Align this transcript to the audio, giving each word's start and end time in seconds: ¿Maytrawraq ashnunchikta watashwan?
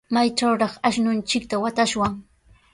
¿Maytrawraq 0.15 0.73
ashnunchikta 0.89 1.55
watashwan? 1.65 2.13